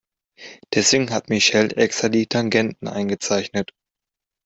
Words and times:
Deswegen 0.73 1.11
hat 1.11 1.29
Michelle 1.29 1.75
extra 1.77 2.09
die 2.09 2.25
Tangenten 2.25 2.87
eingezeichnet. 2.87 3.71